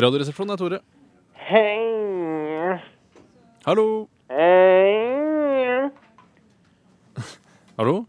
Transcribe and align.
Radioresepsjonen 0.00 0.54
er 0.54 0.60
Tore. 0.60 0.78
Hei. 1.50 2.78
Hallo? 3.66 4.08
Hei. 4.30 5.90
Hallo? 7.76 8.06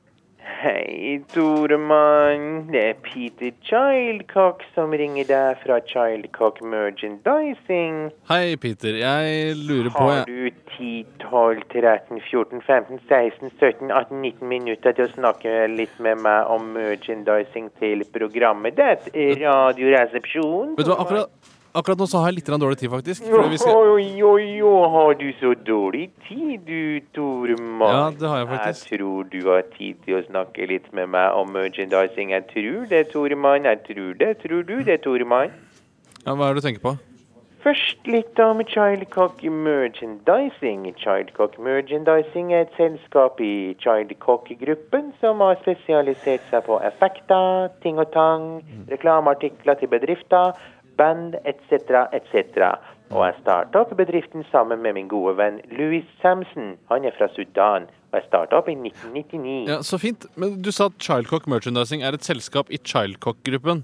Hei, 0.62 1.22
Toremann. 1.34 2.68
Det 2.72 2.82
er 2.86 2.98
Peter 3.04 3.52
Childcock 3.66 4.62
som 4.76 4.94
ringer 4.94 5.26
deg 5.26 5.60
fra 5.64 5.80
Childcock 5.90 6.62
Merchandising. 6.64 8.12
Hei, 8.30 8.56
Peter. 8.62 8.96
Jeg 9.02 9.56
lurer 9.58 9.90
på 9.96 10.06
Har 10.06 10.30
du 10.30 10.52
10, 10.78 11.06
12, 11.26 11.64
13, 11.74 12.22
14, 12.30 12.62
15, 12.68 13.00
16, 13.10 13.52
17, 13.60 13.90
18, 13.92 14.22
19 14.22 14.52
minutter 14.54 14.94
til 14.96 15.10
å 15.10 15.16
snakke 15.16 15.66
litt 15.74 15.98
med 16.00 16.22
meg 16.24 16.54
om 16.54 16.72
merchandising 16.78 17.72
til 17.82 18.06
programmet 18.14 18.78
ditt? 18.78 19.10
Radioresepsjon? 19.42 20.78
Vet 20.78 20.88
du 20.88 20.94
hva, 20.94 21.02
akkurat, 21.04 21.58
akkurat 21.74 22.00
nå 22.00 22.08
så 22.10 22.22
har 22.22 22.32
jeg 22.32 22.40
litt 22.40 22.52
dårlig 22.64 22.78
tid, 22.82 22.92
faktisk. 22.92 23.28
Oi, 23.28 23.58
oi, 23.98 24.08
oi, 24.28 24.48
har 24.96 25.14
du 25.20 25.28
så 25.40 25.54
dårlig 25.68 26.10
tid, 26.28 26.66
du, 26.68 27.02
Toremann? 27.16 27.94
Ja, 27.96 28.10
det 28.20 28.28
har 28.32 28.42
jeg 28.42 28.50
faktisk. 28.54 28.92
Jeg 28.92 29.00
tror 29.00 29.30
du 29.32 29.40
har 29.50 29.62
tid 29.78 30.02
til 30.06 30.20
å 30.20 30.24
snakke 30.30 30.68
litt 30.72 30.90
med 30.94 31.14
meg 31.16 31.38
om 31.38 31.54
merchandising. 31.56 32.34
Jeg 32.36 32.50
tror 32.54 32.90
det, 32.92 33.06
Toremann. 33.14 33.70
Jeg 33.70 33.84
tror 33.88 34.12
det. 34.20 34.34
Tror 34.44 34.68
du 34.68 34.76
det, 34.84 35.00
Toremann? 35.06 35.56
Ja, 36.26 36.36
hva 36.36 36.50
er 36.50 36.54
det 36.54 36.62
du 36.62 36.68
tenker 36.68 36.86
på? 36.90 36.98
Først 37.62 38.08
litt 38.10 38.40
om 38.42 38.58
Childcock 38.66 39.44
Merchandising. 39.46 40.88
Childcock 40.98 41.60
Merchandising 41.62 42.50
er 42.58 42.64
et 42.66 42.74
selskap 42.74 43.38
i 43.38 43.78
Childcock-gruppen 43.84 45.12
som 45.22 45.44
har 45.46 45.60
spesialisert 45.62 46.48
seg 46.50 46.66
på 46.66 46.80
effekter, 46.82 47.70
ting 47.86 48.02
og 48.02 48.10
tang, 48.16 48.48
reklameartikler 48.90 49.78
til 49.78 49.92
bedrifter, 49.94 50.58
band 50.98 51.36
etc., 51.46 52.08
etc. 52.14 52.76
Og 53.12 53.26
jeg 53.28 53.36
starta 53.42 53.82
opp 53.82 53.92
bedriften 53.98 54.46
sammen 54.52 54.82
med 54.82 54.94
min 54.96 55.08
gode 55.12 55.36
venn 55.38 55.60
Louis 55.78 56.06
Samson. 56.22 56.78
Han 56.90 57.06
er 57.06 57.12
fra 57.18 57.28
Sudan. 57.36 57.88
Og 58.12 58.20
jeg 58.20 58.28
starta 58.28 58.58
opp 58.60 58.68
i 58.72 58.76
1999. 58.76 59.68
Ja, 59.70 59.82
Så 59.82 60.00
fint. 60.00 60.26
Men 60.36 60.62
du 60.62 60.72
sa 60.72 60.86
at 60.92 61.00
Childcock 61.00 61.48
Merchandising 61.48 62.04
er 62.04 62.14
et 62.16 62.24
selskap 62.24 62.72
i 62.72 62.78
Childcock-gruppen. 62.78 63.84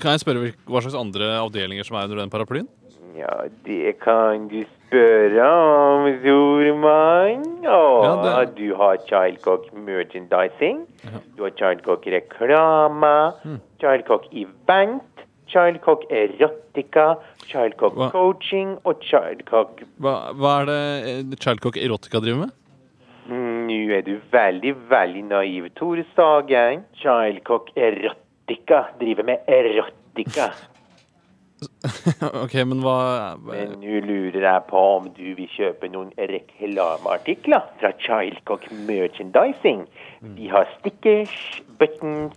Kan 0.00 0.10
jeg 0.14 0.20
spørre 0.22 0.52
hva 0.68 0.82
slags 0.84 0.94
andre 0.98 1.30
avdelinger 1.40 1.84
som 1.86 1.96
er 1.96 2.04
under 2.10 2.20
den 2.22 2.30
paraplyen? 2.30 2.68
Ja, 3.16 3.30
det 3.66 4.00
kan 4.02 4.48
du 4.50 4.64
spørre 4.66 5.46
om, 5.46 6.08
Zormann. 6.24 7.44
Å, 7.64 8.02
Ja, 8.04 8.42
det- 8.44 8.54
du 8.56 8.74
har 8.74 8.96
Childcock 9.06 9.72
Merchandising. 9.72 10.86
Du 11.36 11.42
har 11.44 11.50
Childcock 11.50 12.04
Reklame. 12.06 13.32
Mm. 13.44 13.60
Childcock 13.80 14.26
Event. 14.32 15.02
Childcock 15.54 16.04
Erotica. 16.10 17.06
Childcock 17.46 17.94
Hva? 18.00 18.10
Coaching 18.10 18.74
og 18.82 19.02
Childcock 19.06 19.84
Hva, 20.02 20.16
hva 20.34 20.58
er 20.62 20.70
det 20.70 20.82
eh, 21.12 21.38
Childcock 21.38 21.78
Erotica 21.78 22.20
driver 22.24 22.48
med? 22.48 22.54
Mm, 23.30 23.64
Nå 23.70 23.80
er 23.96 24.02
du 24.04 24.18
veldig, 24.32 24.74
veldig 24.90 25.24
naiv, 25.30 25.70
Tore 25.78 26.04
Sagen. 26.16 26.84
Childcock 27.00 27.70
Erotica 27.78 28.84
driver 29.00 29.30
med 29.30 29.46
erotica. 29.48 30.50
ok, 32.42 32.54
men 32.68 32.82
hva 32.84 32.98
Men 33.40 33.78
nå 33.80 34.00
lurer 34.04 34.42
jeg 34.42 34.64
på 34.68 34.82
om 34.98 35.06
du 35.16 35.24
vil 35.38 35.48
kjøpe 35.54 35.88
noen 35.92 36.10
reklameartikler 36.18 37.64
fra 37.80 37.94
Childcock 38.02 38.66
Merchandising. 38.88 39.86
Vi 40.36 40.50
har 40.52 40.68
stickers, 40.78 41.62
buttons, 41.80 42.36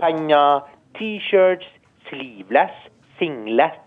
penner, 0.00 0.66
T-shirts, 0.98 1.68
sleeveless, 2.10 2.76
singlets, 3.18 3.80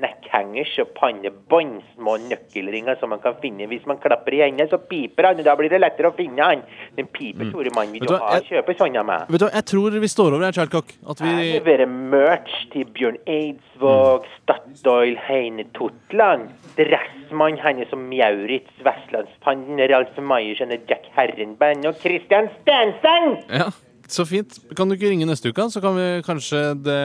neckhangers 0.00 0.70
og 0.80 0.94
pannebånd. 0.96 1.82
Små 1.92 2.14
nøkkelringer 2.24 2.96
som 3.00 3.10
man 3.12 3.20
kan 3.20 3.34
finne 3.42 3.66
hvis 3.68 3.84
man 3.86 3.98
klapper 4.00 4.32
i 4.32 4.38
hendene, 4.40 4.64
så 4.70 4.78
piper 4.80 5.26
han. 5.28 5.40
og 5.42 5.44
Da 5.44 5.54
blir 5.58 5.68
det 5.68 5.80
lettere 5.82 6.08
å 6.08 6.16
finne 6.16 6.40
han. 6.40 6.62
Den 6.96 7.06
piper, 7.12 7.50
store 7.50 7.72
mann. 7.76 7.92
Vil 7.92 8.06
du 8.06 8.14
ha 8.16 8.38
jeg- 8.38 8.46
kjøpe 8.48 8.76
sånne 8.78 9.04
med. 9.04 9.26
Vet 9.28 9.40
du 9.40 9.44
hva, 9.46 9.52
jeg 9.52 9.64
tror 9.66 9.90
vi 10.00 10.08
står 10.08 10.32
over 10.32 10.44
her, 10.46 10.52
Childcock. 10.52 10.94
At 11.10 11.20
vi 11.20 11.28
Jeg 11.28 11.62
leverer 11.62 11.86
merch 11.86 12.54
til 12.72 12.84
Bjørn 12.86 13.18
Eidsvåg, 13.26 14.24
Statoil, 14.42 15.16
Heine 15.28 15.64
Totland. 15.74 16.48
Dressmann 16.78 17.58
Hennes 17.58 17.92
og 17.92 17.98
Mjauritz, 17.98 18.72
Vestlandspanden, 18.82 19.80
Ralf 19.90 20.16
Meyersen, 20.16 20.70
Jack 20.88 21.04
Herrenband 21.14 21.84
og 21.84 21.94
Christian 21.96 22.48
Stensen! 22.62 23.42
Ja, 23.50 23.68
så 24.12 24.24
fint. 24.28 24.58
Kan 24.76 24.88
du 24.88 24.96
ikke 24.96 25.10
ringe 25.12 25.26
neste 25.28 25.52
uke, 25.52 25.68
så 25.72 25.82
kan 25.84 25.96
vi 25.96 26.06
kanskje 26.26 26.62
det, 26.80 27.00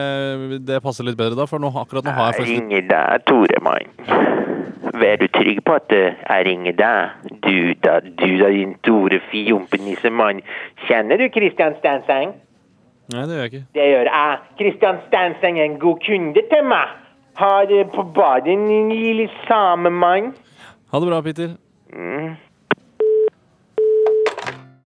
det 0.68 0.80
passer 0.84 1.06
litt 1.06 1.18
bedre 1.18 1.38
da? 1.38 1.46
For 1.50 1.62
nå, 1.62 1.72
akkurat 1.82 2.06
nå 2.06 2.14
har 2.16 2.32
jeg 2.38 2.46
Jeg 2.46 2.60
ringer 2.60 2.86
deg, 2.90 3.26
Tore, 3.28 3.60
mann. 3.64 3.92
Vær 4.94 5.18
du 5.18 5.26
trygg 5.34 5.60
på 5.66 5.74
at 5.74 5.92
eh, 5.96 6.20
jeg 6.22 6.46
ringer 6.48 6.76
deg? 6.78 7.30
Du 7.42 7.74
da, 7.82 7.98
du 8.04 8.30
da, 8.40 8.50
din 8.54 8.76
store 8.82 9.20
fjompenissemann. 9.32 10.42
Kjenner 10.86 11.18
du 11.18 11.26
Christian 11.34 11.74
Stenseng? 11.80 12.36
Nei, 13.12 13.24
det 13.28 13.36
gjør 13.36 13.42
jeg 13.42 13.52
ikke. 13.52 13.64
Det 13.76 13.88
gjør 13.90 14.10
jeg. 14.10 14.38
Christian 14.60 15.00
Stenseng 15.08 15.58
er 15.60 15.68
en 15.68 15.80
god 15.82 16.00
kunde 16.06 16.44
til 16.52 16.68
meg. 16.70 16.94
Har 17.40 17.74
eh, 17.74 17.86
på 17.90 18.06
badet 18.16 18.54
en 18.54 18.94
lille 18.94 19.28
samemann. 19.48 20.32
Ha 20.92 21.02
det 21.02 21.10
bra, 21.10 21.20
Peter. 21.26 21.56
Mm. 21.90 22.34